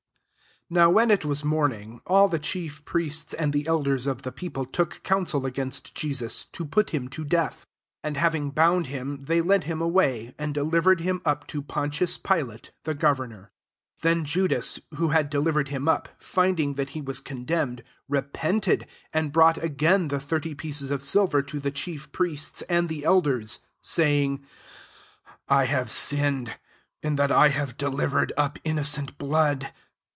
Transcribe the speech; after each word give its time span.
l 0.63 0.75
now 0.77 0.89
when 0.89 1.11
it 1.11 1.25
was 1.25 1.43
morning, 1.43 1.99
all 2.07 2.29
the 2.29 2.39
chief 2.39 2.85
priests 2.85 3.33
and 3.33 3.51
the 3.51 3.67
elders 3.67 4.07
of 4.07 4.21
the 4.21 4.31
peo 4.31 4.49
ple 4.51 4.63
took 4.63 5.01
counsel 5.03 5.45
against 5.45 5.93
Jesus, 5.93 6.45
to 6.45 6.63
put 6.65 6.91
him 6.91 7.09
to 7.09 7.25
death. 7.25 7.65
2 8.03 8.07
and 8.07 8.15
hav 8.15 8.33
ing 8.35 8.49
bound 8.51 8.87
him, 8.87 9.21
they 9.25 9.41
led 9.41 9.65
him 9.65 9.79
a^a^y^ 9.79 10.33
and 10.39 10.53
delivered 10.53 11.01
him 11.01 11.21
up 11.25 11.45
to 11.47 11.61
■ 11.61 11.67
Pontius 11.67 12.17
Pilate 12.17 12.71
the 12.85 12.93
governor* 12.93 13.51
S 13.97 14.01
Then 14.03 14.23
Judas, 14.23 14.79
who 14.95 15.09
had 15.09 15.29
de 15.29 15.41
livered 15.41 15.67
him 15.67 15.89
up, 15.89 16.07
finding 16.17 16.75
that 16.75 16.91
he 16.91 17.01
was 17.01 17.19
condemned, 17.19 17.83
repented, 18.07 18.87
and 19.11 19.33
brought 19.33 19.61
again 19.61 20.07
the 20.07 20.21
thirty 20.21 20.55
pieces 20.55 20.89
of 20.89 21.03
silver 21.03 21.41
to 21.41 21.59
the 21.59 21.71
chief 21.71 22.09
priests 22.13 22.61
and 22.69 22.87
the 22.87 23.03
elders, 23.03 23.57
4 23.57 23.65
saying, 23.81 24.37
*• 24.37 24.43
I 25.49 25.65
have 25.65 25.91
sinned, 25.91 26.53
in 27.03 27.17
that 27.17 27.29
I 27.29 27.49
have 27.49 27.75
delivered 27.75 28.31
tip 28.37 28.57
innocent 28.63 29.17
blood." 29.17 29.73